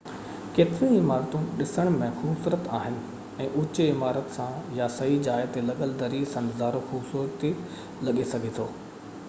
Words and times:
ڪيتريون 0.57 0.93
ئي 0.93 0.99
عمارتون 1.01 1.43
ڏسڻ 1.57 1.91
۾ 1.97 2.07
خوبصورت 2.21 2.69
آهن 2.77 2.95
۽ 3.45 3.49
اوچي 3.59 3.85
عمارت 3.97 4.33
سان 4.37 4.73
يا 4.79 4.87
صحيح 4.95 5.21
جاءَ 5.29 5.45
تي 5.57 5.63
لڳل 5.69 5.93
دري 6.01 6.23
سان 6.33 6.49
نظارو 6.51 6.83
خوبصورت 6.89 7.45
لڳي 8.09 8.27
سگهجي 8.33 8.55
ٿو 8.61 8.67